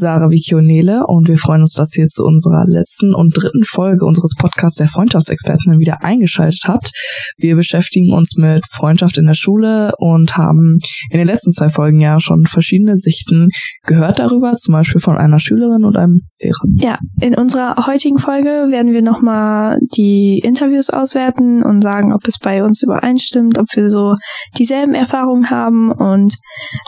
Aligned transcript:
Sarah, 0.00 0.30
Vicky 0.30 0.54
und 0.54 0.64
Nele 0.64 1.06
und 1.06 1.28
wir 1.28 1.36
freuen 1.36 1.60
uns, 1.60 1.74
dass 1.74 1.94
ihr 1.98 2.08
zu 2.08 2.24
unserer 2.24 2.64
letzten 2.66 3.14
und 3.14 3.36
dritten 3.36 3.64
Folge 3.64 4.06
unseres 4.06 4.34
Podcasts 4.34 4.78
der 4.78 4.88
Freundschaftsexperten 4.88 5.78
wieder 5.78 6.02
eingeschaltet 6.02 6.62
habt. 6.64 6.90
Wir 7.36 7.54
beschäftigen 7.54 8.10
uns 8.14 8.36
mit 8.38 8.64
Freundschaft 8.72 9.18
in 9.18 9.26
der 9.26 9.34
Schule 9.34 9.92
und 9.98 10.38
haben 10.38 10.78
in 11.10 11.18
den 11.18 11.26
letzten 11.26 11.52
zwei 11.52 11.68
Folgen 11.68 12.00
ja 12.00 12.18
schon 12.18 12.46
verschiedene 12.46 12.96
Sichten 12.96 13.48
gehört 13.82 14.18
darüber, 14.18 14.54
zum 14.54 14.72
Beispiel 14.72 15.02
von 15.02 15.18
einer 15.18 15.38
Schülerin 15.38 15.84
und 15.84 15.98
einem 15.98 16.20
Lehrer. 16.40 16.54
Ja, 16.78 16.98
in 17.20 17.34
unserer 17.34 17.86
heutigen 17.86 18.16
Folge 18.16 18.68
werden 18.70 18.92
wir 18.92 19.02
nochmal 19.02 19.78
die 19.98 20.38
Interviews 20.42 20.88
auswerten 20.88 21.62
und 21.62 21.82
sagen, 21.82 22.14
ob 22.14 22.26
es 22.26 22.38
bei 22.38 22.64
uns 22.64 22.82
übereinstimmt, 22.82 23.58
ob 23.58 23.66
wir 23.74 23.90
so 23.90 24.14
dieselben 24.56 24.94
Erfahrungen 24.94 25.50
haben 25.50 25.92
und 25.92 26.34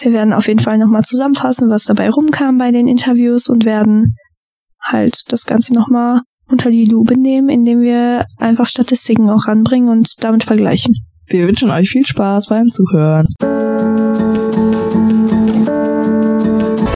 wir 0.01 0.13
werden 0.13 0.33
auf 0.33 0.49
jeden 0.49 0.61
Fall 0.61 0.79
nochmal 0.79 1.03
zusammenfassen, 1.03 1.69
was 1.69 1.85
dabei 1.85 2.09
rumkam 2.09 2.57
bei 2.57 2.71
den 2.71 2.89
Interviews 2.89 3.02
und 3.49 3.65
werden 3.65 4.15
halt 4.83 5.25
das 5.29 5.47
Ganze 5.47 5.75
nochmal 5.75 6.21
unter 6.49 6.71
die 6.71 6.85
Lupe 6.85 7.19
nehmen, 7.19 7.49
indem 7.49 7.81
wir 7.81 8.25
einfach 8.39 8.67
Statistiken 8.67 9.31
auch 9.31 9.47
ranbringen 9.47 9.89
und 9.89 10.23
damit 10.23 10.45
vergleichen. 10.45 10.95
Wir 11.29 11.47
wünschen 11.47 11.71
euch 11.71 11.89
viel 11.89 12.07
Spaß 12.07 12.49
beim 12.49 12.69
Zuhören. 12.69 13.27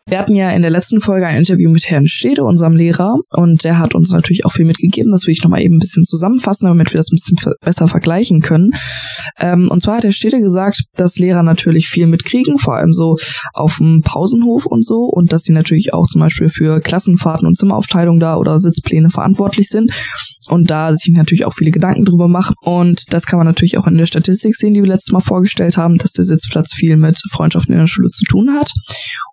Wir 0.09 0.21
hatten 0.21 0.37
ja 0.37 0.53
in 0.53 0.63
der 0.63 0.71
letzten 0.71 1.01
Folge 1.01 1.27
ein 1.27 1.39
Interview 1.39 1.69
mit 1.69 1.91
Herrn 1.91 2.07
Stede, 2.07 2.45
unserem 2.45 2.77
Lehrer, 2.77 3.17
und 3.33 3.65
der 3.65 3.81
hat 3.81 3.93
uns 3.93 4.13
natürlich 4.13 4.45
auch 4.45 4.53
viel 4.53 4.65
mitgegeben. 4.65 5.11
Das 5.11 5.27
will 5.27 5.33
ich 5.33 5.43
nochmal 5.43 5.63
eben 5.63 5.77
ein 5.77 5.81
bisschen 5.81 6.05
zusammenfassen, 6.05 6.69
damit 6.69 6.93
wir 6.93 6.99
das 6.99 7.11
ein 7.11 7.17
bisschen 7.17 7.55
besser 7.61 7.89
vergleichen 7.89 8.41
können. 8.41 8.71
Ähm, 9.41 9.69
und 9.69 9.83
zwar 9.83 9.97
hat 9.97 10.05
Herr 10.05 10.13
Stede 10.13 10.41
gesagt, 10.41 10.83
dass 10.95 11.19
Lehrer 11.19 11.43
natürlich 11.43 11.89
viel 11.89 12.07
mitkriegen, 12.07 12.57
vor 12.57 12.77
allem 12.77 12.93
so 12.93 13.17
auf 13.53 13.79
dem 13.79 14.03
Pausenhof 14.05 14.67
und 14.67 14.87
so, 14.87 15.07
und 15.07 15.33
dass 15.33 15.43
sie 15.43 15.53
natürlich 15.53 15.93
auch 15.93 16.07
zum 16.07 16.21
Beispiel 16.21 16.51
für 16.51 16.81
Klassenfahrten 16.81 17.49
und 17.49 17.59
Zimmeraufteilung 17.59 18.21
da 18.21 18.37
oder 18.37 18.61
Sitzpläne 18.61 19.11
verantwortlich 19.11 19.71
sind 19.71 19.91
und 20.49 20.71
da 20.71 20.95
sich 20.95 21.13
natürlich 21.13 21.47
auch 21.47 21.55
viele 21.55 21.73
Gedanken 21.73 22.05
drüber 22.05 22.29
machen. 22.29 22.55
Und 22.63 23.13
das 23.13 23.27
kann 23.27 23.41
man 23.41 23.47
natürlich 23.49 23.77
auch 23.77 23.89
in 23.89 23.99
der 23.99 24.07
Statistik 24.07 24.55
sehen, 24.55 24.73
die 24.73 24.83
wir 24.83 24.89
letztes 24.89 25.13
Mal 25.13 25.21
vorgestellt 25.21 25.77
haben, 25.77 25.99
dass 25.99 26.13
der 26.13 26.25
Sitzplatz 26.25 26.75
viel 26.75 26.97
mit 26.97 27.21
Freundschaften 27.33 27.75
in 27.75 27.81
der 27.81 27.89
Schule 27.89 28.09
zu 28.09 28.25
tun 28.25 28.55
hat 28.55 28.71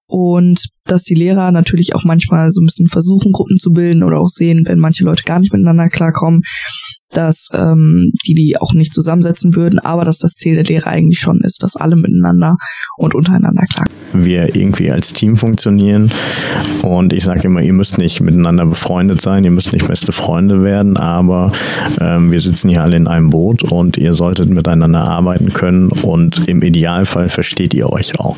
und 0.08 0.60
dass 0.86 1.04
die 1.04 1.16
Lehrer 1.16 1.52
natürlich 1.52 1.96
auch 1.96 2.04
manchmal 2.04 2.52
so 2.52 2.62
ein 2.62 2.66
bisschen 2.66 2.88
versuchen, 2.88 3.32
Gruppen 3.32 3.58
zu 3.58 3.72
bilden 3.72 4.04
oder 4.04 4.20
auch 4.20 4.30
sehen, 4.30 4.64
wenn 4.68 4.80
manche 4.80 5.04
Leute 5.04 5.24
gar 5.24 5.40
nicht 5.40 5.54
miteinander 5.54 5.90
klarkommen, 5.90 6.42
dass 7.14 7.50
ähm, 7.54 8.12
die 8.28 8.34
die 8.34 8.58
auch 8.60 8.74
nicht 8.74 8.94
zusammensetzen 8.94 9.56
würden, 9.56 9.80
aber 9.80 10.04
dass 10.04 10.18
das 10.18 10.34
Ziel 10.34 10.56
der 10.56 10.64
Lehre 10.66 10.88
eigentlich 10.88 11.20
schon 11.20 11.42
ist, 11.42 11.64
dass 11.64 11.76
alle 11.76 11.96
miteinander 11.96 12.58
und 12.98 13.16
untereinander 13.16 13.64
klar. 13.72 13.88
Wir 14.14 14.56
irgendwie 14.56 14.92
als 14.92 15.14
Team 15.14 15.38
funktionieren 15.38 16.12
und 16.82 17.14
ich 17.14 17.24
sage 17.24 17.44
immer, 17.44 17.62
ihr 17.62 17.74
müsst 17.74 17.98
nicht 17.98 18.22
miteinander 18.22 18.66
befreundet 18.66 19.22
sein, 19.22 19.44
ihr 19.44 19.52
müsst 19.52 19.74
nicht 19.74 19.88
beste 19.88 20.12
Freunde 20.12 20.64
werden, 20.64 20.98
aber 20.98 21.52
ähm, 22.00 22.32
wir 22.32 22.42
sitzen 22.42 22.70
hier 22.70 22.84
alle 22.84 22.98
in 22.98 23.08
einem 23.08 23.30
Boot 23.30 23.64
und 23.64 23.98
ihr 23.98 24.14
solltet 24.14 24.50
miteinander 24.50 25.02
arbeiten 25.02 25.54
können 25.54 25.90
und 25.90 26.48
im 26.48 26.62
Idealfall 26.62 27.30
versteht 27.30 27.74
ihr 27.74 27.90
euch 27.92 28.20
auch. 28.20 28.38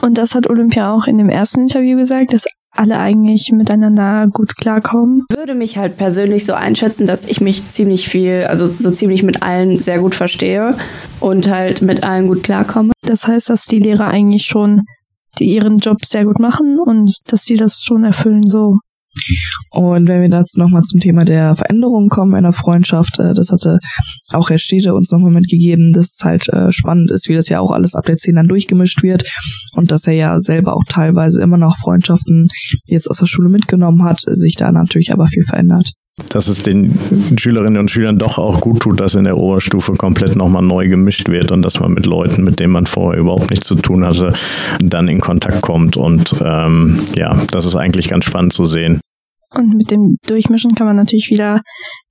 Und 0.00 0.18
das 0.18 0.34
hat 0.34 0.48
Olympia 0.48 0.92
auch 0.92 1.06
in 1.06 1.18
dem 1.18 1.28
ersten 1.28 1.60
Interview 1.62 1.96
gesagt, 1.96 2.32
dass 2.32 2.46
alle 2.72 2.98
eigentlich 2.98 3.50
miteinander 3.52 4.28
gut 4.32 4.56
klarkommen. 4.56 5.22
Ich 5.28 5.36
würde 5.36 5.54
mich 5.54 5.76
halt 5.76 5.96
persönlich 5.96 6.44
so 6.44 6.54
einschätzen, 6.54 7.06
dass 7.06 7.26
ich 7.26 7.40
mich 7.40 7.68
ziemlich 7.70 8.08
viel, 8.08 8.44
also 8.48 8.66
so 8.66 8.90
ziemlich 8.90 9.22
mit 9.22 9.42
allen 9.42 9.78
sehr 9.78 9.98
gut 9.98 10.14
verstehe 10.14 10.76
und 11.18 11.48
halt 11.48 11.82
mit 11.82 12.04
allen 12.04 12.28
gut 12.28 12.42
klarkomme. 12.42 12.92
Das 13.02 13.26
heißt, 13.26 13.50
dass 13.50 13.64
die 13.64 13.80
Lehrer 13.80 14.06
eigentlich 14.06 14.46
schon 14.46 14.82
die 15.38 15.46
ihren 15.46 15.78
Job 15.78 16.04
sehr 16.04 16.24
gut 16.24 16.38
machen 16.38 16.78
und 16.78 17.16
dass 17.28 17.44
sie 17.44 17.54
das 17.54 17.82
schon 17.82 18.04
erfüllen 18.04 18.48
so. 18.48 18.76
Und 19.70 20.08
wenn 20.08 20.20
wir 20.22 20.38
jetzt 20.38 20.56
nochmal 20.56 20.82
zum 20.82 21.00
Thema 21.00 21.24
der 21.24 21.54
Veränderung 21.56 22.08
kommen 22.08 22.36
in 22.36 22.44
der 22.44 22.52
Freundschaft, 22.52 23.18
äh, 23.18 23.34
das 23.34 23.50
hatte 23.50 23.78
auch 24.32 24.50
Herr 24.50 24.58
Stede 24.58 24.94
uns 24.94 25.10
nochmal 25.10 25.32
mitgegeben, 25.32 25.92
dass 25.92 26.16
es 26.16 26.24
halt 26.24 26.48
äh, 26.48 26.72
spannend 26.72 27.10
ist, 27.10 27.28
wie 27.28 27.34
das 27.34 27.48
ja 27.48 27.60
auch 27.60 27.70
alles 27.70 27.94
ab 27.94 28.06
der 28.06 28.16
10 28.16 28.36
dann 28.36 28.48
durchgemischt 28.48 29.02
wird 29.02 29.24
und 29.74 29.90
dass 29.90 30.06
er 30.06 30.14
ja 30.14 30.40
selber 30.40 30.74
auch 30.74 30.84
teilweise 30.88 31.40
immer 31.40 31.56
noch 31.56 31.76
Freundschaften 31.78 32.48
jetzt 32.86 33.10
aus 33.10 33.18
der 33.18 33.26
Schule 33.26 33.48
mitgenommen 33.48 34.04
hat, 34.04 34.20
sich 34.26 34.56
da 34.56 34.70
natürlich 34.72 35.12
aber 35.12 35.26
viel 35.26 35.44
verändert 35.44 35.92
dass 36.28 36.48
es 36.48 36.62
den 36.62 36.98
Schülerinnen 37.38 37.78
und 37.78 37.90
Schülern 37.90 38.18
doch 38.18 38.38
auch 38.38 38.60
gut 38.60 38.80
tut, 38.80 39.00
dass 39.00 39.14
in 39.14 39.24
der 39.24 39.36
Oberstufe 39.36 39.92
komplett 39.94 40.36
nochmal 40.36 40.62
neu 40.62 40.88
gemischt 40.88 41.28
wird 41.28 41.50
und 41.50 41.62
dass 41.62 41.80
man 41.80 41.92
mit 41.92 42.06
Leuten, 42.06 42.44
mit 42.44 42.60
denen 42.60 42.72
man 42.72 42.86
vorher 42.86 43.20
überhaupt 43.20 43.50
nichts 43.50 43.66
zu 43.66 43.74
tun 43.74 44.04
hatte, 44.04 44.32
dann 44.80 45.08
in 45.08 45.20
Kontakt 45.20 45.62
kommt. 45.62 45.96
Und 45.96 46.34
ähm, 46.44 47.00
ja, 47.16 47.36
das 47.50 47.66
ist 47.66 47.76
eigentlich 47.76 48.08
ganz 48.08 48.24
spannend 48.24 48.52
zu 48.52 48.64
sehen. 48.64 49.00
Und 49.54 49.74
mit 49.74 49.90
dem 49.90 50.16
Durchmischen 50.26 50.74
kann 50.74 50.86
man 50.86 50.96
natürlich 50.96 51.30
wieder 51.30 51.60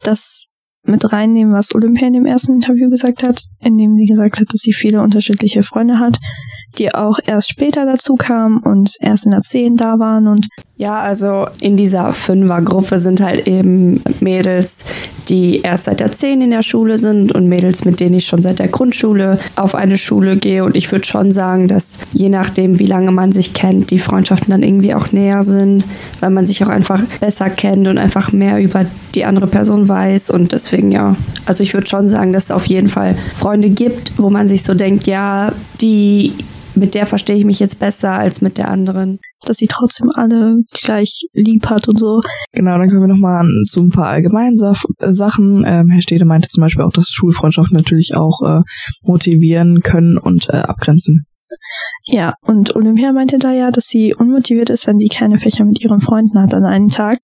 das 0.03 0.47
mit 0.83 1.11
reinnehmen, 1.11 1.53
was 1.53 1.73
Olympia 1.75 2.07
in 2.07 2.13
dem 2.13 2.25
ersten 2.25 2.53
Interview 2.53 2.89
gesagt 2.89 3.23
hat, 3.23 3.41
in 3.61 3.77
dem 3.77 3.95
sie 3.95 4.05
gesagt 4.05 4.39
hat, 4.39 4.47
dass 4.51 4.61
sie 4.61 4.73
viele 4.73 5.01
unterschiedliche 5.01 5.63
Freunde 5.63 5.99
hat, 5.99 6.17
die 6.77 6.93
auch 6.93 7.19
erst 7.25 7.49
später 7.49 7.85
dazu 7.85 8.15
kamen 8.15 8.59
und 8.59 8.95
erst 8.99 9.25
in 9.25 9.31
der 9.31 9.41
10 9.41 9.77
da 9.77 9.99
waren 9.99 10.27
und 10.27 10.47
ja, 10.79 10.97
also 10.97 11.45
in 11.59 11.75
dieser 11.75 12.13
Fünfergruppe 12.13 12.99
sind 12.99 13.19
halt 13.19 13.45
eben 13.47 14.01
Mädels, 14.21 14.85
die 15.27 15.59
erst 15.59 15.83
seit 15.83 15.99
der 15.99 16.13
10 16.13 16.39
in 16.39 16.51
der 16.51 16.61
Schule 16.61 16.97
sind 16.97 17.33
und 17.33 17.49
Mädels, 17.49 17.83
mit 17.83 17.99
denen 17.99 18.15
ich 18.15 18.27
schon 18.27 18.41
seit 18.41 18.59
der 18.59 18.69
Grundschule 18.69 19.39
auf 19.57 19.75
eine 19.75 19.97
Schule 19.97 20.37
gehe. 20.37 20.63
Und 20.63 20.77
ich 20.77 20.89
würde 20.89 21.05
schon 21.05 21.33
sagen, 21.33 21.67
dass 21.67 21.99
je 22.13 22.29
nachdem, 22.29 22.79
wie 22.79 22.85
lange 22.85 23.11
man 23.11 23.33
sich 23.33 23.53
kennt, 23.53 23.91
die 23.91 23.99
Freundschaften 23.99 24.51
dann 24.51 24.63
irgendwie 24.63 24.93
auch 24.93 25.11
näher 25.11 25.43
sind, 25.43 25.85
weil 26.21 26.29
man 26.29 26.45
sich 26.45 26.63
auch 26.63 26.69
einfach 26.69 27.03
besser 27.19 27.49
kennt 27.49 27.89
und 27.89 27.97
einfach 27.97 28.31
mehr 28.31 28.57
über 28.61 28.85
die 29.15 29.25
andere 29.25 29.47
Person 29.47 29.89
weiß. 29.89 30.29
Und 30.29 30.53
deswegen 30.53 30.91
ja, 30.91 31.17
also 31.45 31.61
ich 31.61 31.73
würde 31.73 31.87
schon 31.87 32.07
sagen, 32.07 32.31
dass 32.31 32.45
es 32.45 32.51
auf 32.51 32.67
jeden 32.67 32.87
Fall 32.87 33.17
Freunde 33.37 33.69
gibt, 33.69 34.13
wo 34.17 34.29
man 34.29 34.47
sich 34.47 34.63
so 34.63 34.73
denkt, 34.73 35.07
ja, 35.07 35.51
die 35.81 36.31
mit 36.79 36.95
der 36.95 37.05
verstehe 37.05 37.35
ich 37.35 37.45
mich 37.45 37.59
jetzt 37.59 37.79
besser 37.79 38.11
als 38.11 38.41
mit 38.41 38.57
der 38.57 38.69
anderen. 38.69 39.19
Dass 39.45 39.57
sie 39.57 39.67
trotzdem 39.67 40.09
alle 40.13 40.57
gleich 40.73 41.25
lieb 41.33 41.67
hat 41.67 41.87
und 41.87 41.97
so. 41.97 42.21
Genau, 42.51 42.77
dann 42.77 42.89
kommen 42.89 43.01
wir 43.01 43.07
nochmal 43.07 43.47
zu 43.67 43.81
ein 43.81 43.91
paar 43.91 44.07
allgemeinen 44.07 44.57
äh, 44.59 45.11
Sachen. 45.11 45.63
Ähm, 45.65 45.89
Herr 45.89 46.01
Stede 46.01 46.25
meinte 46.25 46.49
zum 46.49 46.61
Beispiel 46.61 46.83
auch, 46.83 46.91
dass 46.91 47.09
Schulfreundschaften 47.09 47.77
natürlich 47.77 48.15
auch 48.15 48.41
äh, 48.41 48.61
motivieren 49.03 49.81
können 49.81 50.17
und 50.17 50.49
äh, 50.49 50.57
abgrenzen. 50.57 51.25
Ja, 52.05 52.33
und 52.41 52.75
Olympia 52.75 53.11
meinte 53.11 53.37
da 53.37 53.51
ja, 53.51 53.71
dass 53.71 53.85
sie 53.85 54.13
unmotiviert 54.13 54.69
ist, 54.69 54.87
wenn 54.87 54.99
sie 54.99 55.09
keine 55.09 55.37
Fächer 55.37 55.63
mit 55.63 55.81
ihren 55.81 56.01
Freunden 56.01 56.39
hat 56.39 56.53
an 56.53 56.65
einem 56.65 56.89
Tag. 56.89 57.19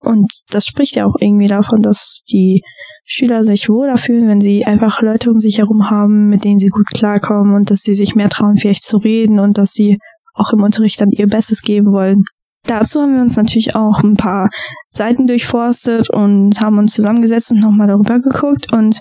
Und 0.00 0.30
das 0.50 0.66
spricht 0.66 0.96
ja 0.96 1.06
auch 1.06 1.16
irgendwie 1.18 1.48
davon, 1.48 1.82
dass 1.82 2.22
die 2.30 2.62
Schüler 3.10 3.42
sich 3.42 3.70
wohler 3.70 3.96
fühlen, 3.96 4.28
wenn 4.28 4.42
sie 4.42 4.66
einfach 4.66 5.00
Leute 5.00 5.30
um 5.30 5.40
sich 5.40 5.56
herum 5.56 5.88
haben, 5.88 6.28
mit 6.28 6.44
denen 6.44 6.58
sie 6.58 6.68
gut 6.68 6.86
klarkommen 6.92 7.54
und 7.54 7.70
dass 7.70 7.80
sie 7.80 7.94
sich 7.94 8.14
mehr 8.14 8.28
trauen, 8.28 8.58
vielleicht 8.58 8.84
zu 8.84 8.98
reden 8.98 9.38
und 9.38 9.56
dass 9.56 9.72
sie 9.72 9.98
auch 10.34 10.52
im 10.52 10.62
Unterricht 10.62 11.00
dann 11.00 11.10
ihr 11.10 11.26
Bestes 11.26 11.62
geben 11.62 11.90
wollen. 11.90 12.24
Dazu 12.66 13.00
haben 13.00 13.14
wir 13.14 13.22
uns 13.22 13.36
natürlich 13.36 13.74
auch 13.74 14.02
ein 14.02 14.16
paar 14.16 14.50
Seiten 14.92 15.26
durchforstet 15.26 16.10
und 16.10 16.60
haben 16.60 16.76
uns 16.76 16.92
zusammengesetzt 16.92 17.50
und 17.50 17.60
nochmal 17.60 17.86
darüber 17.86 18.18
geguckt. 18.18 18.70
Und 18.74 19.00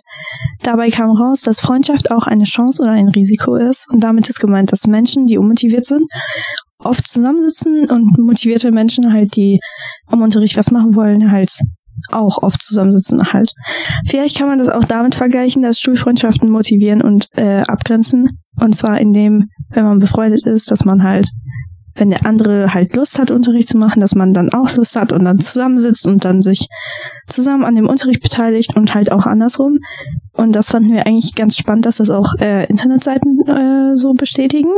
dabei 0.63 0.89
kam 0.89 1.09
raus, 1.09 1.41
dass 1.41 1.59
Freundschaft 1.59 2.09
auch 2.09 2.27
eine 2.27 2.45
Chance 2.45 2.83
oder 2.83 2.91
ein 2.91 3.09
Risiko 3.09 3.55
ist. 3.55 3.89
Und 3.91 4.05
damit 4.05 4.29
ist 4.29 4.39
gemeint, 4.39 4.71
dass 4.71 4.87
Menschen, 4.87 5.27
die 5.27 5.37
unmotiviert 5.37 5.85
sind, 5.85 6.05
oft 6.79 7.05
zusammensitzen 7.05 7.89
und 7.89 8.17
motivierte 8.17 8.71
Menschen 8.71 9.11
halt, 9.11 9.35
die 9.35 9.59
am 10.05 10.21
Unterricht 10.21 10.55
was 10.55 10.71
machen 10.71 10.95
wollen, 10.95 11.29
halt 11.29 11.51
auch 12.11 12.43
oft 12.43 12.61
zusammensitzen 12.61 13.33
halt. 13.33 13.53
Vielleicht 14.07 14.37
kann 14.37 14.47
man 14.47 14.59
das 14.59 14.69
auch 14.69 14.83
damit 14.83 15.15
vergleichen, 15.15 15.61
dass 15.61 15.79
Schulfreundschaften 15.79 16.49
motivieren 16.49 17.01
und 17.01 17.27
äh, 17.35 17.61
abgrenzen. 17.61 18.39
Und 18.59 18.75
zwar 18.75 18.99
indem, 18.99 19.49
wenn 19.69 19.83
man 19.83 19.99
befreundet 19.99 20.45
ist, 20.45 20.71
dass 20.71 20.85
man 20.85 21.03
halt, 21.03 21.29
wenn 21.95 22.09
der 22.09 22.25
andere 22.25 22.73
halt 22.73 22.95
Lust 22.95 23.19
hat, 23.19 23.31
Unterricht 23.31 23.69
zu 23.69 23.77
machen, 23.77 23.99
dass 23.99 24.15
man 24.15 24.33
dann 24.33 24.53
auch 24.53 24.75
Lust 24.75 24.95
hat 24.95 25.11
und 25.11 25.25
dann 25.25 25.39
zusammensitzt 25.39 26.05
und 26.07 26.25
dann 26.25 26.41
sich 26.41 26.67
zusammen 27.27 27.65
an 27.65 27.75
dem 27.75 27.87
Unterricht 27.87 28.21
beteiligt 28.21 28.75
und 28.75 28.93
halt 28.93 29.11
auch 29.11 29.25
andersrum. 29.25 29.77
Und 30.33 30.53
das 30.53 30.69
fanden 30.69 30.91
wir 30.93 31.07
eigentlich 31.07 31.35
ganz 31.35 31.57
spannend, 31.57 31.85
dass 31.85 31.97
das 31.97 32.09
auch 32.09 32.33
äh, 32.39 32.65
Internetseiten 32.67 33.41
äh, 33.47 33.97
so 33.97 34.13
bestätigen. 34.13 34.71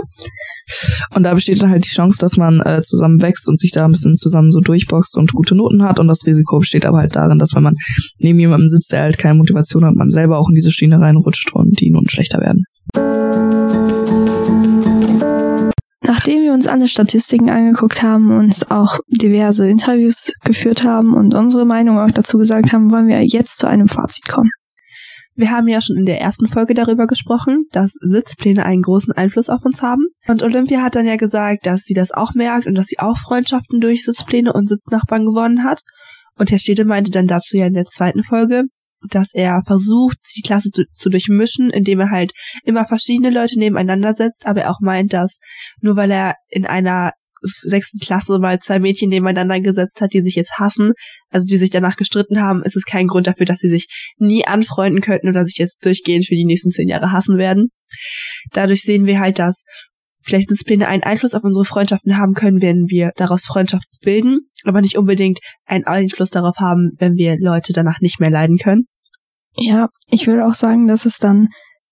Und 1.16 1.24
da 1.24 1.34
besteht 1.34 1.62
dann 1.62 1.70
halt 1.70 1.86
die 1.86 1.90
Chance, 1.90 2.18
dass 2.20 2.38
man 2.38 2.62
äh, 2.62 2.82
zusammen 2.84 3.22
wächst 3.22 3.48
und 3.48 3.60
sich 3.60 3.72
da 3.72 3.86
ein 3.86 3.92
bisschen 3.92 4.18
zusammen 4.18 4.52
so 4.52 4.60
durchboxt 4.60 5.18
und 5.18 5.34
gute 5.34 5.56
Noten 5.56 5.84
hat. 5.84 6.00
Und 6.00 6.08
das 6.08 6.26
Risiko 6.26 6.60
besteht 6.60 6.86
aber 6.86 7.00
halt 7.00 7.16
darin, 7.16 7.40
dass 7.40 7.56
wenn 7.56 7.64
man 7.64 7.76
neben 8.20 8.40
jemandem 8.40 8.70
sitzt, 8.70 8.92
der 8.92 9.02
halt 9.02 9.18
keine 9.18 9.36
Motivation 9.36 9.86
hat, 9.86 9.96
man 9.96 10.10
selber 10.10 10.38
auch 10.38 10.50
in 10.50 10.56
diese 10.56 10.72
Schiene 10.72 11.00
reinrutscht 11.00 11.54
und 11.54 11.80
die 11.80 11.92
Noten 11.92 12.10
schlechter 12.10 12.40
werden. 12.40 12.64
Nachdem 16.02 16.42
wir 16.42 16.54
uns 16.54 16.66
alle 16.68 16.88
Statistiken 16.88 17.50
angeguckt 17.50 18.02
haben 18.02 18.32
und 18.32 18.72
auch 18.72 19.00
diverse 19.10 19.70
Interviews 19.70 20.34
geführt 20.44 20.84
haben 20.84 21.14
und 21.14 21.36
unsere 21.36 21.66
Meinung 21.66 22.00
auch 22.00 22.12
dazu 22.12 22.38
gesagt 22.38 22.74
haben, 22.74 22.90
wollen 22.90 23.08
wir 23.08 23.24
jetzt 23.24 23.60
zu 23.60 23.68
einem 23.68 23.88
Fazit 23.88 24.28
kommen. 24.28 24.50
Wir 25.40 25.52
haben 25.52 25.70
ja 25.70 25.82
schon 25.82 25.96
in 25.96 26.04
der 26.04 26.20
ersten 26.20 26.50
Folge 26.50 26.74
darüber 26.74 27.08
gesprochen, 27.08 27.64
dass 27.72 27.94
Sitzpläne 28.02 28.66
einen 28.66 28.82
großen 28.82 29.14
Einfluss 29.14 29.48
auf 29.48 29.64
uns 29.64 29.82
haben. 29.82 30.04
Und 30.28 30.44
Olympia 30.44 30.82
hat 30.82 30.96
dann 30.96 31.06
ja 31.06 31.16
gesagt, 31.16 31.66
dass 31.66 31.84
sie 31.84 31.94
das 31.94 32.12
auch 32.12 32.34
merkt 32.34 32.68
und 32.68 32.76
dass 32.76 32.88
sie 32.88 33.00
auch 33.00 33.18
Freundschaften 33.18 33.80
durch 33.80 34.04
Sitzpläne 34.04 34.52
und 34.52 34.68
Sitznachbarn 34.68 35.24
gewonnen 35.24 35.64
hat. 35.64 35.80
Und 36.38 36.52
Herr 36.52 36.60
Stede 36.60 36.84
meinte 36.84 37.12
dann 37.12 37.26
dazu 37.26 37.56
ja 37.56 37.68
in 37.68 37.74
der 37.74 37.86
zweiten 37.86 38.22
Folge, 38.22 38.66
dass 39.12 39.34
er 39.34 39.62
versucht, 39.66 40.18
die 40.36 40.42
Klasse 40.42 40.72
zu, 40.72 40.84
zu, 40.92 41.10
durchmischen, 41.10 41.70
indem 41.70 42.02
er 42.02 42.10
halt 42.10 42.34
immer 42.66 42.84
verschiedene 42.84 43.30
Leute 43.30 43.58
nebeneinander 43.58 44.16
setzt, 44.16 44.46
aber 44.46 44.64
er 44.64 44.72
auch 44.72 44.82
meint, 44.82 45.14
dass 45.14 45.40
nur 45.80 45.96
weil 45.96 46.12
er 46.12 46.36
in 46.50 46.66
einer 46.66 47.14
sechsten 47.42 48.00
Klasse 48.00 48.40
mal 48.40 48.60
zwei 48.60 48.80
Mädchen 48.80 49.10
nebeneinander 49.10 49.60
gesetzt 49.60 50.02
hat, 50.02 50.14
die 50.14 50.22
sich 50.22 50.36
jetzt 50.36 50.60
hassen, 50.60 50.94
also 51.30 51.48
die 51.48 51.58
sich 51.58 51.70
danach 51.70 51.96
gestritten 51.96 52.42
haben, 52.42 52.64
ist 52.64 52.76
es 52.76 52.86
kein 52.86 53.08
Grund 53.08 53.28
dafür, 53.28 53.46
dass 53.46 53.60
sie 53.60 53.70
sich 53.70 53.88
nie 54.18 54.46
anfreunden 54.46 55.02
könnten 55.02 55.30
oder 55.30 55.46
sich 55.46 55.58
jetzt 55.58 55.84
durchgehend 55.86 56.26
für 56.26 56.36
die 56.36 56.46
nächsten 56.46 56.72
zehn 56.72 56.88
Jahre 56.88 57.12
hassen 57.12 57.38
werden. 57.38 57.70
Dadurch 58.54 58.82
sehen 58.82 59.06
wir 59.06 59.20
halt, 59.20 59.40
dass 59.40 59.64
vielleicht 60.22 60.50
Sitzpläne 60.50 60.88
einen 60.88 61.04
Einfluss 61.04 61.34
auf 61.34 61.44
unsere 61.44 61.66
Freundschaften 61.66 62.18
haben 62.18 62.34
können, 62.34 62.62
wenn 62.62 62.88
wir 62.88 63.12
daraus 63.16 63.46
Freundschaften 63.46 63.98
bilden, 64.02 64.40
aber 64.64 64.82
nicht 64.82 64.98
unbedingt 64.98 65.40
einen 65.66 65.86
Einfluss 65.86 66.30
darauf 66.30 66.58
haben, 66.60 66.92
wenn 67.00 67.16
wir 67.16 67.38
Leute 67.40 67.74
danach 67.74 68.02
nicht 68.02 68.20
mehr 68.20 68.30
leiden 68.30 68.58
können. 68.58 68.86
Ja, 69.56 69.90
ich 70.10 70.28
würde 70.28 70.46
auch 70.46 70.54
sagen, 70.54 70.88
dass 70.88 71.06
es 71.06 71.18
dann 71.18 71.50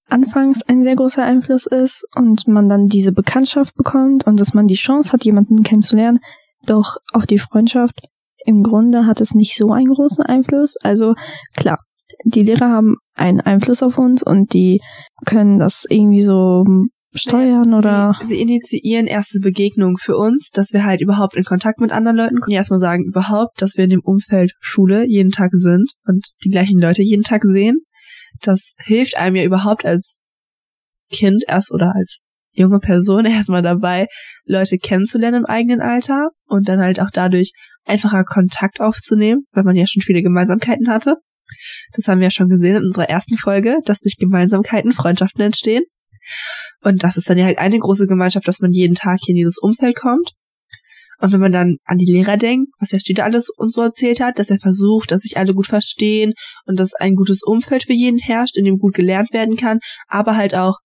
anfangs 0.09 0.63
ein 0.63 0.83
sehr 0.83 0.95
großer 0.95 1.23
Einfluss 1.23 1.65
ist 1.65 2.05
und 2.15 2.47
man 2.47 2.69
dann 2.69 2.87
diese 2.87 3.11
Bekanntschaft 3.11 3.75
bekommt 3.75 4.25
und 4.25 4.39
dass 4.39 4.53
man 4.53 4.67
die 4.67 4.75
Chance 4.75 5.11
hat, 5.11 5.25
jemanden 5.25 5.63
kennenzulernen. 5.63 6.19
Doch 6.65 6.97
auch 7.13 7.25
die 7.25 7.39
Freundschaft 7.39 7.99
im 8.45 8.63
Grunde 8.63 9.05
hat 9.05 9.21
es 9.21 9.35
nicht 9.35 9.57
so 9.57 9.71
einen 9.71 9.93
großen 9.93 10.25
Einfluss. 10.25 10.77
Also 10.77 11.15
klar, 11.55 11.79
die 12.23 12.43
Lehrer 12.43 12.69
haben 12.69 12.95
einen 13.13 13.41
Einfluss 13.41 13.83
auf 13.83 13.97
uns 13.97 14.23
und 14.23 14.53
die 14.53 14.81
können 15.25 15.59
das 15.59 15.85
irgendwie 15.89 16.21
so 16.21 16.65
steuern 17.13 17.73
oder. 17.73 18.17
Sie, 18.23 18.39
initiieren 18.39 19.07
erste 19.07 19.39
Begegnungen 19.39 19.97
für 19.97 20.15
uns, 20.15 20.49
dass 20.51 20.71
wir 20.71 20.85
halt 20.85 21.01
überhaupt 21.01 21.35
in 21.35 21.43
Kontakt 21.43 21.79
mit 21.79 21.91
anderen 21.91 22.17
Leuten 22.17 22.39
kommen. 22.39 22.55
Erstmal 22.55 22.79
sagen 22.79 23.03
überhaupt, 23.03 23.61
dass 23.61 23.75
wir 23.75 23.83
in 23.83 23.89
dem 23.89 24.01
Umfeld 24.01 24.53
Schule 24.59 25.05
jeden 25.05 25.31
Tag 25.31 25.51
sind 25.51 25.91
und 26.05 26.25
die 26.43 26.49
gleichen 26.49 26.79
Leute 26.79 27.01
jeden 27.01 27.23
Tag 27.23 27.43
sehen 27.43 27.77
das 28.41 28.73
hilft 28.77 29.17
einem 29.17 29.35
ja 29.35 29.43
überhaupt 29.43 29.85
als 29.85 30.21
Kind 31.09 31.43
erst 31.47 31.71
oder 31.71 31.93
als 31.95 32.21
junge 32.51 32.79
Person 32.79 33.25
erstmal 33.25 33.61
dabei, 33.61 34.07
Leute 34.45 34.77
kennenzulernen 34.77 35.43
im 35.43 35.45
eigenen 35.45 35.81
Alter 35.81 36.29
und 36.47 36.67
dann 36.67 36.79
halt 36.79 36.99
auch 36.99 37.11
dadurch 37.11 37.51
einfacher 37.85 38.23
Kontakt 38.23 38.81
aufzunehmen, 38.81 39.45
weil 39.53 39.63
man 39.63 39.75
ja 39.75 39.85
schon 39.87 40.01
viele 40.01 40.21
Gemeinsamkeiten 40.21 40.89
hatte. 40.89 41.15
Das 41.95 42.07
haben 42.07 42.19
wir 42.19 42.27
ja 42.27 42.31
schon 42.31 42.49
gesehen 42.49 42.77
in 42.77 42.83
unserer 42.83 43.09
ersten 43.09 43.37
Folge, 43.37 43.77
dass 43.85 43.99
durch 43.99 44.17
Gemeinsamkeiten 44.17 44.91
Freundschaften 44.91 45.41
entstehen. 45.41 45.83
Und 46.81 47.03
das 47.03 47.15
ist 47.15 47.29
dann 47.29 47.37
ja 47.37 47.45
halt 47.45 47.57
eine 47.57 47.79
große 47.79 48.07
Gemeinschaft, 48.07 48.47
dass 48.47 48.59
man 48.59 48.71
jeden 48.71 48.95
Tag 48.95 49.19
hier 49.21 49.33
in 49.33 49.37
dieses 49.37 49.57
Umfeld 49.57 49.95
kommt. 49.95 50.31
Und 51.19 51.31
wenn 51.31 51.39
man 51.39 51.51
dann 51.51 51.77
an 51.85 51.97
die 51.97 52.05
Lehrer 52.05 52.37
denkt, 52.37 52.71
was 52.79 52.91
Herr 52.91 52.99
Stüder 52.99 53.23
alles 53.23 53.49
uns 53.49 53.73
so 53.73 53.81
erzählt 53.81 54.19
hat, 54.19 54.37
dass 54.37 54.51
er 54.51 54.59
versucht, 54.59 55.11
dass 55.11 55.21
sich 55.21 55.37
alle 55.37 55.53
gut 55.53 55.67
verstehen 55.67 56.33
und 56.65 56.79
dass 56.79 56.93
ein 56.93 57.15
gutes 57.15 57.41
Umfeld 57.43 57.85
für 57.85 57.93
jeden 57.93 58.19
herrscht, 58.19 58.57
in 58.57 58.65
dem 58.65 58.77
gut 58.77 58.93
gelernt 58.93 59.33
werden 59.33 59.57
kann, 59.57 59.79
aber 60.07 60.35
halt 60.35 60.53
auch, 60.53 60.77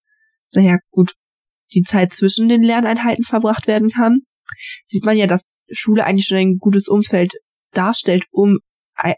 naja, 0.52 0.78
gut, 0.90 1.10
die 1.74 1.82
Zeit 1.82 2.14
zwischen 2.14 2.48
den 2.48 2.62
Lerneinheiten 2.62 3.24
verbracht 3.24 3.66
werden 3.66 3.90
kann, 3.90 4.20
sieht 4.86 5.04
man 5.04 5.16
ja, 5.16 5.26
dass 5.26 5.44
Schule 5.70 6.04
eigentlich 6.04 6.26
schon 6.26 6.38
ein 6.38 6.56
gutes 6.58 6.88
Umfeld 6.88 7.32
darstellt, 7.72 8.24
um 8.30 8.58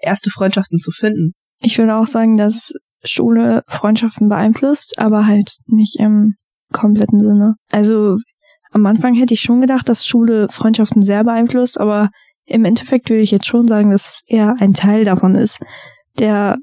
erste 0.02 0.30
Freundschaften 0.30 0.78
zu 0.78 0.90
finden. 0.90 1.32
Ich 1.60 1.78
würde 1.78 1.96
auch 1.96 2.06
sagen, 2.06 2.36
dass 2.36 2.72
Schule 3.04 3.62
Freundschaften 3.68 4.28
beeinflusst, 4.28 4.98
aber 4.98 5.26
halt 5.26 5.50
nicht 5.66 5.96
im 5.98 6.34
kompletten 6.72 7.20
Sinne. 7.20 7.54
Also 7.70 8.16
am 8.74 8.86
Anfang 8.86 9.14
hätte 9.14 9.34
ich 9.34 9.40
schon 9.40 9.60
gedacht, 9.60 9.88
dass 9.88 10.06
Schule 10.06 10.48
Freundschaften 10.50 11.00
sehr 11.00 11.24
beeinflusst, 11.24 11.80
aber 11.80 12.10
im 12.44 12.64
Endeffekt 12.64 13.08
würde 13.08 13.22
ich 13.22 13.30
jetzt 13.30 13.46
schon 13.46 13.68
sagen, 13.68 13.90
dass 13.90 14.08
es 14.08 14.22
eher 14.26 14.56
ein 14.58 14.74
Teil 14.74 15.04
davon 15.04 15.36
ist, 15.36 15.60
der 16.18 16.58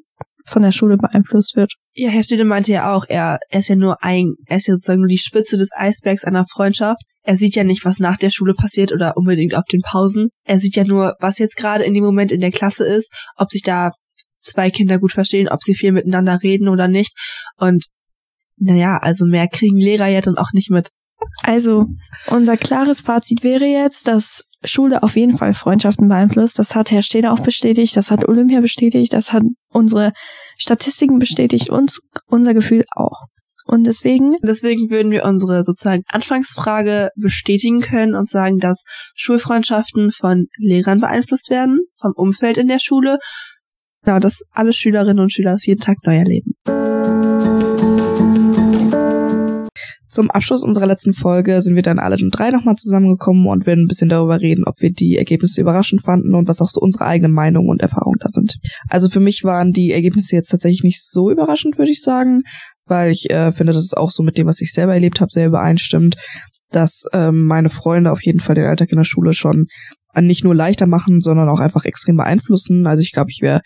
von 0.45 0.61
der 0.61 0.71
Schule 0.71 0.97
beeinflusst 0.97 1.55
wird. 1.55 1.73
Ja, 1.93 2.09
Herr 2.09 2.23
Stede 2.23 2.43
meinte 2.43 2.71
ja 2.71 2.93
auch, 2.93 3.05
er, 3.07 3.39
er 3.49 3.59
ist 3.61 3.69
ja 3.69 3.75
nur 3.75 4.03
ein, 4.03 4.33
er 4.47 4.57
ist 4.57 4.67
ja 4.67 4.73
sozusagen 4.73 4.99
nur 4.99 5.07
die 5.07 5.17
Spitze 5.17 5.57
des 5.57 5.69
Eisbergs 5.73 6.25
einer 6.25 6.45
Freundschaft. 6.45 7.01
Er 7.23 7.37
sieht 7.37 7.55
ja 7.55 7.63
nicht, 7.63 7.85
was 7.85 7.99
nach 7.99 8.17
der 8.17 8.29
Schule 8.29 8.55
passiert 8.55 8.91
oder 8.91 9.15
unbedingt 9.15 9.55
auf 9.55 9.65
den 9.71 9.81
Pausen. 9.81 10.29
Er 10.43 10.59
sieht 10.59 10.75
ja 10.75 10.83
nur, 10.83 11.15
was 11.19 11.37
jetzt 11.37 11.55
gerade 11.55 11.83
in 11.83 11.93
dem 11.93 12.03
Moment 12.03 12.31
in 12.31 12.41
der 12.41 12.51
Klasse 12.51 12.85
ist, 12.85 13.13
ob 13.37 13.49
sich 13.51 13.61
da 13.61 13.91
zwei 14.41 14.69
Kinder 14.69 14.99
gut 14.99 15.13
verstehen, 15.13 15.47
ob 15.47 15.63
sie 15.63 15.75
viel 15.75 15.91
miteinander 15.91 16.39
reden 16.43 16.67
oder 16.67 16.87
nicht. 16.87 17.13
Und 17.57 17.85
naja, 18.57 18.97
also 18.97 19.25
mehr 19.25 19.47
kriegen 19.47 19.77
Lehrer 19.77 20.07
ja 20.07 20.21
dann 20.21 20.37
auch 20.37 20.51
nicht 20.53 20.69
mit. 20.69 20.89
Also, 21.43 21.87
unser 22.27 22.57
klares 22.57 23.01
Fazit 23.01 23.43
wäre 23.43 23.65
jetzt, 23.65 24.07
dass 24.07 24.45
Schule 24.63 25.03
auf 25.03 25.15
jeden 25.15 25.37
Fall 25.37 25.53
Freundschaften 25.53 26.07
beeinflusst. 26.07 26.59
Das 26.59 26.75
hat 26.75 26.91
Herr 26.91 27.01
Steder 27.01 27.33
auch 27.33 27.39
bestätigt, 27.39 27.95
das 27.97 28.11
hat 28.11 28.27
Olympia 28.27 28.61
bestätigt, 28.61 29.13
das 29.13 29.33
hat 29.33 29.43
unsere 29.69 30.13
Statistiken 30.57 31.19
bestätigt 31.19 31.69
und 31.69 31.99
unser 32.27 32.53
Gefühl 32.53 32.85
auch. 32.95 33.25
Und 33.65 33.85
deswegen. 33.85 34.35
Deswegen 34.43 34.89
würden 34.89 35.11
wir 35.11 35.23
unsere 35.23 35.63
sozusagen 35.63 36.03
Anfangsfrage 36.07 37.09
bestätigen 37.15 37.81
können 37.81 38.15
und 38.15 38.29
sagen, 38.29 38.59
dass 38.59 38.83
Schulfreundschaften 39.15 40.11
von 40.11 40.47
Lehrern 40.57 40.99
beeinflusst 40.99 41.49
werden, 41.49 41.79
vom 41.99 42.11
Umfeld 42.15 42.57
in 42.57 42.67
der 42.67 42.79
Schule. 42.79 43.17
Genau, 44.03 44.19
dass 44.19 44.41
alle 44.51 44.73
Schülerinnen 44.73 45.19
und 45.19 45.31
Schüler 45.31 45.53
es 45.53 45.65
jeden 45.65 45.81
Tag 45.81 45.97
neu 46.05 46.17
erleben. 46.17 46.53
Zum 50.11 50.29
Abschluss 50.29 50.65
unserer 50.65 50.87
letzten 50.87 51.13
Folge 51.13 51.61
sind 51.61 51.75
wir 51.75 51.83
dann 51.83 51.97
alle 51.97 52.17
drei 52.17 52.51
nochmal 52.51 52.75
zusammengekommen 52.75 53.47
und 53.47 53.65
werden 53.65 53.85
ein 53.85 53.87
bisschen 53.87 54.09
darüber 54.09 54.41
reden, 54.41 54.65
ob 54.65 54.75
wir 54.79 54.91
die 54.91 55.15
Ergebnisse 55.15 55.61
überraschend 55.61 56.01
fanden 56.01 56.35
und 56.35 56.49
was 56.49 56.61
auch 56.61 56.69
so 56.69 56.81
unsere 56.81 57.05
eigene 57.05 57.29
Meinung 57.29 57.69
und 57.69 57.81
Erfahrung 57.81 58.15
da 58.19 58.27
sind. 58.27 58.57
Also 58.89 59.07
für 59.07 59.21
mich 59.21 59.45
waren 59.45 59.71
die 59.71 59.91
Ergebnisse 59.91 60.35
jetzt 60.35 60.49
tatsächlich 60.49 60.83
nicht 60.83 61.01
so 61.01 61.31
überraschend, 61.31 61.77
würde 61.77 61.91
ich 61.91 62.01
sagen, 62.01 62.41
weil 62.87 63.11
ich 63.11 63.29
äh, 63.29 63.53
finde, 63.53 63.71
dass 63.71 63.85
es 63.85 63.93
auch 63.93 64.11
so 64.11 64.21
mit 64.21 64.37
dem, 64.37 64.47
was 64.47 64.59
ich 64.59 64.73
selber 64.73 64.93
erlebt 64.93 65.21
habe, 65.21 65.31
sehr 65.31 65.47
übereinstimmt, 65.47 66.17
dass 66.71 67.05
ähm, 67.13 67.45
meine 67.45 67.69
Freunde 67.69 68.11
auf 68.11 68.21
jeden 68.23 68.41
Fall 68.41 68.55
den 68.55 68.65
Alltag 68.65 68.91
in 68.91 68.97
der 68.97 69.05
Schule 69.05 69.33
schon 69.33 69.67
nicht 70.19 70.43
nur 70.43 70.53
leichter 70.53 70.87
machen, 70.87 71.21
sondern 71.21 71.47
auch 71.47 71.61
einfach 71.61 71.85
extrem 71.85 72.17
beeinflussen. 72.17 72.85
Also 72.85 73.01
ich 73.01 73.13
glaube, 73.13 73.29
ich 73.29 73.39
wäre 73.41 73.61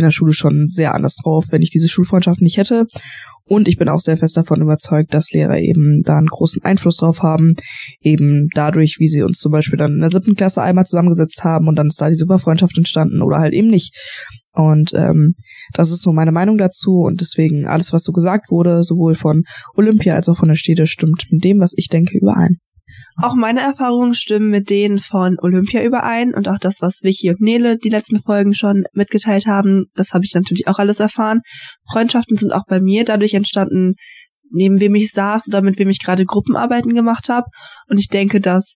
in 0.00 0.06
der 0.06 0.10
Schule 0.10 0.32
schon 0.32 0.66
sehr 0.66 0.94
anders 0.94 1.16
drauf, 1.16 1.46
wenn 1.50 1.62
ich 1.62 1.70
diese 1.70 1.88
Schulfreundschaft 1.88 2.40
nicht 2.40 2.56
hätte. 2.56 2.86
Und 3.46 3.66
ich 3.66 3.78
bin 3.78 3.88
auch 3.88 3.98
sehr 3.98 4.16
fest 4.16 4.36
davon 4.36 4.62
überzeugt, 4.62 5.12
dass 5.12 5.32
Lehrer 5.32 5.58
eben 5.58 6.02
da 6.04 6.16
einen 6.18 6.28
großen 6.28 6.62
Einfluss 6.64 6.98
drauf 6.98 7.22
haben. 7.22 7.54
Eben 8.00 8.48
dadurch, 8.54 8.96
wie 9.00 9.08
sie 9.08 9.22
uns 9.22 9.38
zum 9.38 9.50
Beispiel 9.50 9.76
dann 9.76 9.94
in 9.94 10.00
der 10.00 10.10
siebten 10.10 10.36
Klasse 10.36 10.62
einmal 10.62 10.86
zusammengesetzt 10.86 11.42
haben 11.42 11.66
und 11.66 11.74
dann 11.76 11.88
ist 11.88 12.00
da 12.00 12.08
die 12.08 12.14
Superfreundschaft 12.14 12.78
entstanden 12.78 13.22
oder 13.22 13.38
halt 13.38 13.52
eben 13.52 13.68
nicht. 13.68 13.92
Und 14.52 14.92
ähm, 14.94 15.34
das 15.72 15.90
ist 15.90 16.02
so 16.02 16.12
meine 16.12 16.32
Meinung 16.32 16.58
dazu 16.58 17.00
und 17.00 17.20
deswegen 17.20 17.66
alles, 17.66 17.92
was 17.92 18.04
so 18.04 18.12
gesagt 18.12 18.50
wurde, 18.50 18.84
sowohl 18.84 19.16
von 19.16 19.42
Olympia 19.74 20.14
als 20.14 20.28
auch 20.28 20.36
von 20.36 20.48
der 20.48 20.56
Städte, 20.56 20.86
stimmt 20.86 21.26
mit 21.30 21.42
dem, 21.42 21.58
was 21.58 21.72
ich 21.76 21.88
denke, 21.88 22.18
überein. 22.18 22.58
Auch 23.16 23.34
meine 23.34 23.60
Erfahrungen 23.60 24.14
stimmen 24.14 24.50
mit 24.50 24.70
denen 24.70 24.98
von 24.98 25.36
Olympia 25.40 25.82
überein 25.82 26.34
und 26.34 26.48
auch 26.48 26.58
das, 26.58 26.80
was 26.80 27.02
Vicky 27.02 27.30
und 27.30 27.40
Nele 27.40 27.76
die 27.76 27.88
letzten 27.88 28.20
Folgen 28.20 28.54
schon 28.54 28.84
mitgeteilt 28.92 29.46
haben, 29.46 29.86
das 29.94 30.12
habe 30.12 30.24
ich 30.24 30.34
natürlich 30.34 30.68
auch 30.68 30.78
alles 30.78 31.00
erfahren. 31.00 31.40
Freundschaften 31.90 32.36
sind 32.36 32.52
auch 32.52 32.64
bei 32.66 32.80
mir 32.80 33.04
dadurch 33.04 33.34
entstanden, 33.34 33.94
neben 34.50 34.80
wem 34.80 34.94
ich 34.94 35.12
saß 35.12 35.48
oder 35.48 35.62
mit 35.62 35.78
wem 35.78 35.90
ich 35.90 36.00
gerade 36.00 36.24
Gruppenarbeiten 36.24 36.94
gemacht 36.94 37.28
habe. 37.28 37.46
Und 37.88 37.98
ich 37.98 38.08
denke, 38.08 38.40
dass 38.40 38.74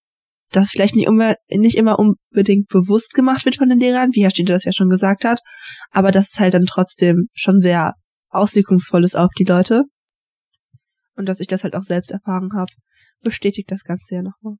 das 0.53 0.71
vielleicht 0.71 0.95
nicht 0.95 1.07
immer, 1.07 1.35
nicht 1.49 1.76
immer 1.76 1.99
unbedingt 1.99 2.69
bewusst 2.69 3.14
gemacht 3.14 3.45
wird 3.45 3.57
von 3.57 3.69
den 3.69 3.81
Lehrern, 3.81 4.11
wie 4.12 4.23
Herr 4.23 4.31
Stede 4.31 4.53
das 4.53 4.64
ja 4.64 4.73
schon 4.73 4.88
gesagt 4.88 5.25
hat, 5.25 5.41
aber 5.91 6.12
dass 6.12 6.31
es 6.33 6.41
halt 6.41 6.55
dann 6.55 6.67
trotzdem 6.67 7.29
schon 7.35 7.61
sehr 7.61 7.95
auswirkungsvoll 8.31 9.05
ist 9.05 9.17
auf 9.17 9.31
die 9.38 9.45
Leute. 9.45 9.85
Und 11.17 11.29
dass 11.29 11.41
ich 11.41 11.47
das 11.47 11.64
halt 11.64 11.76
auch 11.76 11.83
selbst 11.83 12.11
erfahren 12.11 12.50
habe 12.55 12.73
bestätigt 13.25 13.71
das 13.71 13.83
Ganze 13.83 14.16
ja 14.16 14.23
nochmal. 14.23 14.57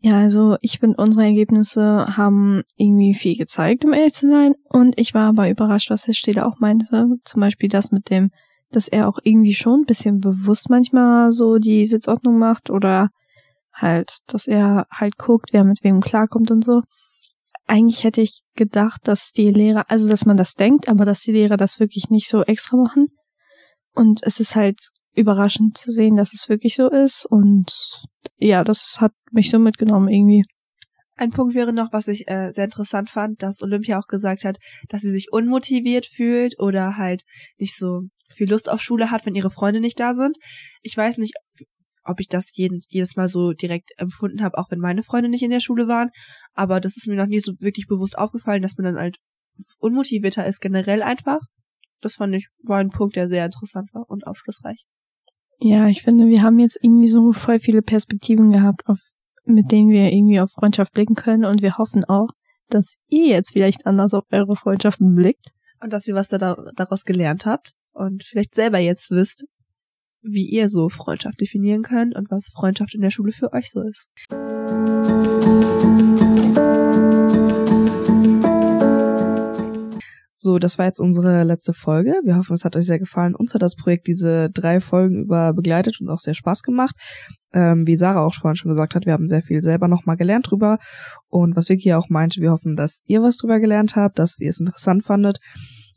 Ja, 0.00 0.18
also 0.18 0.56
ich 0.60 0.78
finde, 0.78 0.98
unsere 0.98 1.24
Ergebnisse 1.24 2.16
haben 2.16 2.62
irgendwie 2.76 3.14
viel 3.14 3.36
gezeigt, 3.36 3.84
um 3.84 3.92
ehrlich 3.92 4.14
zu 4.14 4.28
sein. 4.28 4.54
Und 4.68 4.98
ich 5.00 5.14
war 5.14 5.28
aber 5.28 5.48
überrascht, 5.48 5.90
was 5.90 6.06
Herr 6.06 6.14
Stede 6.14 6.46
auch 6.46 6.58
meinte. 6.60 6.86
Zum 7.24 7.40
Beispiel 7.40 7.68
das 7.68 7.90
mit 7.90 8.10
dem, 8.10 8.30
dass 8.70 8.88
er 8.88 9.08
auch 9.08 9.18
irgendwie 9.22 9.54
schon 9.54 9.80
ein 9.80 9.86
bisschen 9.86 10.20
bewusst 10.20 10.68
manchmal 10.70 11.32
so 11.32 11.58
die 11.58 11.86
Sitzordnung 11.86 12.38
macht 12.38 12.70
oder 12.70 13.08
halt, 13.72 14.18
dass 14.28 14.46
er 14.46 14.86
halt 14.90 15.18
guckt, 15.18 15.50
wer 15.52 15.64
mit 15.64 15.82
wem 15.82 16.00
klarkommt 16.00 16.50
und 16.50 16.64
so. 16.64 16.82
Eigentlich 17.66 18.04
hätte 18.04 18.20
ich 18.20 18.42
gedacht, 18.54 19.08
dass 19.08 19.32
die 19.32 19.50
Lehrer, 19.50 19.90
also 19.90 20.08
dass 20.08 20.24
man 20.24 20.36
das 20.36 20.54
denkt, 20.54 20.88
aber 20.88 21.04
dass 21.04 21.22
die 21.22 21.32
Lehrer 21.32 21.56
das 21.56 21.80
wirklich 21.80 22.10
nicht 22.10 22.28
so 22.28 22.42
extra 22.42 22.76
machen. 22.76 23.08
Und 23.94 24.20
es 24.22 24.40
ist 24.40 24.54
halt 24.54 24.78
überraschend 25.16 25.76
zu 25.76 25.90
sehen, 25.90 26.16
dass 26.16 26.32
es 26.32 26.48
wirklich 26.48 26.76
so 26.76 26.90
ist. 26.90 27.26
Und 27.26 27.72
ja, 28.36 28.62
das 28.64 28.96
hat 29.00 29.12
mich 29.32 29.50
so 29.50 29.58
mitgenommen 29.58 30.08
irgendwie. 30.08 30.44
Ein 31.16 31.30
Punkt 31.30 31.54
wäre 31.54 31.72
noch, 31.72 31.92
was 31.92 32.08
ich 32.08 32.28
äh, 32.28 32.52
sehr 32.52 32.64
interessant 32.64 33.08
fand, 33.08 33.42
dass 33.42 33.62
Olympia 33.62 33.98
auch 33.98 34.06
gesagt 34.06 34.44
hat, 34.44 34.58
dass 34.88 35.00
sie 35.00 35.10
sich 35.10 35.32
unmotiviert 35.32 36.06
fühlt 36.06 36.58
oder 36.60 36.98
halt 36.98 37.22
nicht 37.56 37.76
so 37.76 38.02
viel 38.34 38.50
Lust 38.50 38.68
auf 38.68 38.82
Schule 38.82 39.10
hat, 39.10 39.24
wenn 39.24 39.34
ihre 39.34 39.50
Freunde 39.50 39.80
nicht 39.80 39.98
da 39.98 40.12
sind. 40.12 40.36
Ich 40.82 40.94
weiß 40.94 41.16
nicht, 41.16 41.34
ob 42.04 42.20
ich 42.20 42.28
das 42.28 42.54
jeden, 42.54 42.80
jedes 42.88 43.16
Mal 43.16 43.28
so 43.28 43.52
direkt 43.52 43.92
empfunden 43.96 44.42
habe, 44.42 44.58
auch 44.58 44.70
wenn 44.70 44.78
meine 44.78 45.02
Freunde 45.02 45.30
nicht 45.30 45.42
in 45.42 45.50
der 45.50 45.60
Schule 45.60 45.88
waren. 45.88 46.10
Aber 46.52 46.80
das 46.80 46.96
ist 46.96 47.06
mir 47.06 47.16
noch 47.16 47.26
nie 47.26 47.40
so 47.40 47.52
wirklich 47.60 47.86
bewusst 47.86 48.18
aufgefallen, 48.18 48.62
dass 48.62 48.76
man 48.76 48.84
dann 48.84 49.02
halt 49.02 49.16
unmotivierter 49.78 50.46
ist 50.46 50.60
generell 50.60 51.02
einfach. 51.02 51.40
Das 52.02 52.14
fand 52.14 52.34
ich, 52.34 52.48
war 52.62 52.78
ein 52.78 52.90
Punkt, 52.90 53.16
der 53.16 53.28
sehr 53.28 53.46
interessant 53.46 53.88
war 53.94 54.04
und 54.08 54.26
aufschlussreich. 54.26 54.84
Ja, 55.58 55.88
ich 55.88 56.02
finde, 56.02 56.26
wir 56.26 56.42
haben 56.42 56.58
jetzt 56.58 56.78
irgendwie 56.82 57.08
so 57.08 57.32
voll 57.32 57.58
viele 57.58 57.82
Perspektiven 57.82 58.50
gehabt, 58.50 58.86
auf, 58.86 58.98
mit 59.44 59.72
denen 59.72 59.90
wir 59.90 60.12
irgendwie 60.12 60.40
auf 60.40 60.50
Freundschaft 60.50 60.92
blicken 60.92 61.14
können 61.14 61.44
und 61.44 61.62
wir 61.62 61.78
hoffen 61.78 62.04
auch, 62.04 62.28
dass 62.68 62.96
ihr 63.08 63.26
jetzt 63.28 63.52
vielleicht 63.52 63.86
anders 63.86 64.12
auf 64.12 64.24
eure 64.30 64.56
Freundschaften 64.56 65.14
blickt. 65.14 65.50
Und 65.80 65.92
dass 65.92 66.08
ihr 66.08 66.14
was 66.14 66.28
da, 66.28 66.56
daraus 66.74 67.04
gelernt 67.04 67.44
habt 67.44 67.72
und 67.92 68.24
vielleicht 68.24 68.54
selber 68.54 68.78
jetzt 68.78 69.10
wisst, 69.10 69.44
wie 70.22 70.48
ihr 70.48 70.68
so 70.68 70.88
Freundschaft 70.88 71.40
definieren 71.40 71.82
könnt 71.82 72.14
und 72.16 72.30
was 72.30 72.48
Freundschaft 72.48 72.94
in 72.94 73.02
der 73.02 73.10
Schule 73.10 73.32
für 73.32 73.52
euch 73.52 73.70
so 73.70 73.82
ist. 73.82 74.08
So, 80.46 80.60
das 80.60 80.78
war 80.78 80.86
jetzt 80.86 81.00
unsere 81.00 81.42
letzte 81.42 81.74
Folge. 81.74 82.20
Wir 82.22 82.36
hoffen, 82.36 82.54
es 82.54 82.64
hat 82.64 82.76
euch 82.76 82.86
sehr 82.86 83.00
gefallen. 83.00 83.34
Uns 83.34 83.52
hat 83.52 83.62
das 83.62 83.74
Projekt 83.74 84.06
diese 84.06 84.48
drei 84.48 84.80
Folgen 84.80 85.24
über 85.24 85.52
begleitet 85.52 86.00
und 86.00 86.08
auch 86.08 86.20
sehr 86.20 86.34
Spaß 86.34 86.62
gemacht. 86.62 86.94
Ähm, 87.52 87.84
wie 87.84 87.96
Sarah 87.96 88.24
auch 88.24 88.32
vorhin 88.32 88.54
schon 88.54 88.70
gesagt 88.70 88.94
hat, 88.94 89.06
wir 89.06 89.12
haben 89.12 89.26
sehr 89.26 89.42
viel 89.42 89.60
selber 89.60 89.88
nochmal 89.88 90.16
gelernt 90.16 90.48
drüber. 90.48 90.78
Und 91.28 91.56
was 91.56 91.68
Vicky 91.68 91.94
auch 91.94 92.10
meinte, 92.10 92.40
wir 92.40 92.52
hoffen, 92.52 92.76
dass 92.76 93.02
ihr 93.08 93.22
was 93.22 93.38
drüber 93.38 93.58
gelernt 93.58 93.96
habt, 93.96 94.20
dass 94.20 94.38
ihr 94.38 94.50
es 94.50 94.60
interessant 94.60 95.04
fandet 95.04 95.38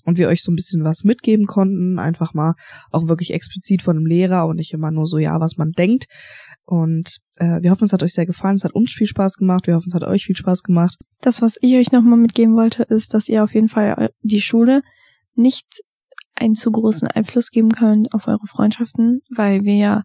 und 0.03 0.17
wir 0.17 0.27
euch 0.27 0.41
so 0.41 0.51
ein 0.51 0.55
bisschen 0.55 0.83
was 0.83 1.03
mitgeben 1.03 1.45
konnten. 1.45 1.99
Einfach 1.99 2.33
mal 2.33 2.55
auch 2.89 3.07
wirklich 3.07 3.35
explizit 3.35 3.83
von 3.83 3.97
einem 3.97 4.07
Lehrer 4.07 4.47
und 4.47 4.55
nicht 4.55 4.73
immer 4.73 4.89
nur 4.89 5.05
so, 5.05 5.19
ja, 5.19 5.39
was 5.39 5.57
man 5.57 5.73
denkt. 5.73 6.05
Und 6.69 7.17
äh, 7.37 7.63
wir 7.63 7.71
hoffen, 7.71 7.85
es 7.85 7.93
hat 7.93 8.03
euch 8.03 8.13
sehr 8.13 8.27
gefallen. 8.27 8.53
Es 8.53 8.63
hat 8.63 8.75
uns 8.75 8.91
viel 8.91 9.07
Spaß 9.07 9.37
gemacht. 9.37 9.65
Wir 9.65 9.73
hoffen, 9.73 9.87
es 9.87 9.95
hat 9.95 10.03
euch 10.03 10.25
viel 10.25 10.35
Spaß 10.35 10.61
gemacht. 10.61 10.97
Das, 11.19 11.41
was 11.41 11.57
ich 11.61 11.73
euch 11.73 11.91
nochmal 11.91 12.19
mitgeben 12.19 12.55
wollte, 12.55 12.83
ist, 12.83 13.15
dass 13.15 13.27
ihr 13.27 13.43
auf 13.43 13.55
jeden 13.55 13.69
Fall 13.69 14.11
die 14.21 14.39
Schule 14.39 14.83
nicht 15.33 15.65
einen 16.35 16.53
zu 16.53 16.69
großen 16.71 17.07
Einfluss 17.07 17.49
geben 17.49 17.71
könnt 17.71 18.13
auf 18.13 18.27
eure 18.27 18.45
Freundschaften, 18.45 19.21
weil 19.35 19.63
wir 19.63 19.77
ja 19.77 20.03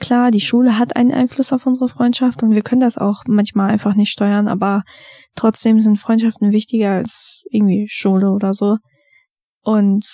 klar, 0.00 0.30
die 0.30 0.42
Schule 0.42 0.78
hat 0.78 0.96
einen 0.96 1.12
Einfluss 1.12 1.50
auf 1.50 1.64
unsere 1.64 1.88
Freundschaft 1.88 2.42
und 2.42 2.54
wir 2.54 2.62
können 2.62 2.82
das 2.82 2.98
auch 2.98 3.22
manchmal 3.26 3.70
einfach 3.70 3.94
nicht 3.94 4.10
steuern, 4.10 4.48
aber 4.48 4.82
trotzdem 5.34 5.80
sind 5.80 5.96
Freundschaften 5.96 6.52
wichtiger 6.52 6.90
als 6.90 7.42
irgendwie 7.50 7.88
Schule 7.88 8.32
oder 8.32 8.52
so. 8.52 8.76
Und 9.62 10.04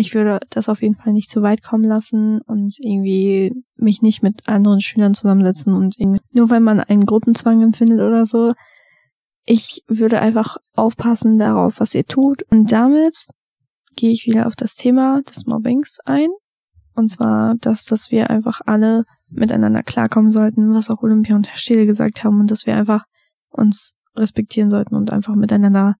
ich 0.00 0.14
würde 0.14 0.40
das 0.50 0.68
auf 0.68 0.82
jeden 0.82 0.96
Fall 0.96 1.12
nicht 1.12 1.30
zu 1.30 1.42
weit 1.42 1.62
kommen 1.62 1.84
lassen 1.84 2.40
und 2.40 2.76
irgendwie 2.80 3.52
mich 3.76 4.02
nicht 4.02 4.22
mit 4.22 4.48
anderen 4.48 4.80
Schülern 4.80 5.14
zusammensetzen 5.14 5.74
und 5.74 5.96
nur 6.32 6.50
weil 6.50 6.60
man 6.60 6.80
einen 6.80 7.04
Gruppenzwang 7.04 7.62
empfindet 7.62 8.00
oder 8.00 8.24
so. 8.24 8.54
Ich 9.44 9.82
würde 9.86 10.20
einfach 10.20 10.56
aufpassen 10.74 11.38
darauf, 11.38 11.80
was 11.80 11.94
ihr 11.94 12.04
tut. 12.04 12.42
Und 12.50 12.72
damit 12.72 13.28
gehe 13.96 14.10
ich 14.10 14.26
wieder 14.26 14.46
auf 14.46 14.56
das 14.56 14.76
Thema 14.76 15.22
des 15.22 15.46
Mobbings 15.46 15.98
ein. 16.04 16.28
Und 16.94 17.08
zwar, 17.08 17.56
dass, 17.56 17.84
dass 17.84 18.10
wir 18.10 18.30
einfach 18.30 18.60
alle 18.66 19.04
miteinander 19.28 19.82
klarkommen 19.82 20.30
sollten, 20.30 20.74
was 20.74 20.90
auch 20.90 21.02
Olympia 21.02 21.36
und 21.36 21.48
Herr 21.48 21.56
Steele 21.56 21.86
gesagt 21.86 22.24
haben 22.24 22.40
und 22.40 22.50
dass 22.50 22.66
wir 22.66 22.76
einfach 22.76 23.04
uns 23.50 23.94
respektieren 24.16 24.70
sollten 24.70 24.94
und 24.94 25.12
einfach 25.12 25.34
miteinander 25.34 25.96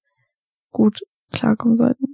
gut 0.71 1.01
klarkommen 1.31 1.77
sollten 1.77 2.10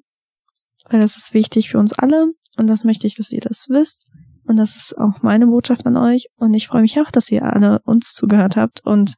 weil 0.88 1.00
das 1.00 1.16
ist 1.16 1.34
wichtig 1.34 1.70
für 1.70 1.78
uns 1.78 1.92
alle 1.92 2.32
und 2.56 2.66
das 2.68 2.84
möchte 2.84 3.06
ich, 3.06 3.16
dass 3.16 3.32
ihr 3.32 3.40
das 3.40 3.68
wisst. 3.68 4.06
Und 4.46 4.56
das 4.56 4.76
ist 4.76 4.96
auch 4.96 5.22
meine 5.22 5.46
Botschaft 5.46 5.86
an 5.86 5.96
euch. 5.96 6.28
Und 6.36 6.54
ich 6.54 6.68
freue 6.68 6.82
mich 6.82 7.00
auch, 7.00 7.10
dass 7.10 7.30
ihr 7.30 7.42
alle 7.42 7.80
uns 7.84 8.12
zugehört 8.12 8.56
habt. 8.56 8.80
Und 8.84 9.14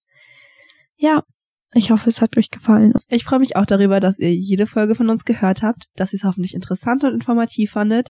ja, 0.96 1.22
ich 1.75 1.90
hoffe, 1.90 2.08
es 2.08 2.22
hat 2.22 2.37
euch 2.37 2.50
gefallen. 2.50 2.94
Ich 3.08 3.25
freue 3.25 3.38
mich 3.38 3.56
auch 3.56 3.66
darüber, 3.66 4.00
dass 4.00 4.18
ihr 4.18 4.34
jede 4.34 4.66
Folge 4.66 4.94
von 4.94 5.10
uns 5.10 5.25
gehört 5.25 5.62
habt, 5.62 5.87
dass 5.96 6.12
ihr 6.12 6.18
es 6.18 6.25
hoffentlich 6.25 6.54
interessant 6.54 7.04
und 7.04 7.12
informativ 7.12 7.72
fandet. 7.72 8.08